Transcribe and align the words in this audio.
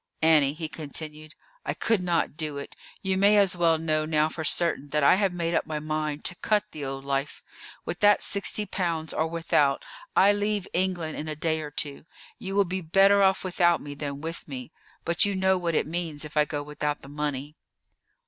"Annie," 0.23 0.53
he 0.53 0.67
continued, 0.67 1.35
"I 1.63 1.75
could 1.75 2.01
not 2.01 2.35
do 2.35 2.57
it; 2.57 2.75
you 3.03 3.19
may 3.19 3.37
as 3.37 3.55
well 3.55 3.77
know 3.77 4.03
now 4.03 4.29
for 4.29 4.43
certain 4.43 4.87
that 4.87 5.03
I 5.03 5.13
have 5.13 5.31
made 5.31 5.53
up 5.53 5.67
my 5.67 5.77
mind 5.77 6.25
to 6.25 6.33
cut 6.37 6.63
the 6.71 6.83
old 6.83 7.05
life. 7.05 7.43
With 7.85 7.99
that 7.99 8.23
sixty 8.23 8.65
pounds, 8.65 9.13
or 9.13 9.27
without, 9.27 9.85
I 10.15 10.33
leave 10.33 10.67
England 10.73 11.19
in 11.19 11.27
a 11.27 11.35
day 11.35 11.61
or 11.61 11.69
two. 11.69 12.07
You 12.39 12.55
will 12.55 12.65
be 12.65 12.81
better 12.81 13.21
off 13.21 13.43
without 13.43 13.79
me 13.79 13.93
than 13.93 14.21
with 14.21 14.47
me, 14.47 14.71
but 15.05 15.23
you 15.23 15.35
know 15.35 15.55
what 15.59 15.75
it 15.75 15.85
means 15.85 16.25
if 16.25 16.35
I 16.35 16.45
go 16.45 16.63
without 16.63 17.03
the 17.03 17.07
money." 17.07 17.55